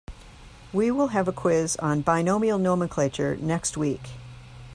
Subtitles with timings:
[0.73, 4.09] We will have a quiz on binomial nomenclature next week.